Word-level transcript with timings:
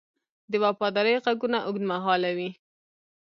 د 0.51 0.53
وفادارۍ 0.63 1.15
ږغونه 1.25 1.59
اوږدمهاله 1.67 2.31
وي. 2.37 2.49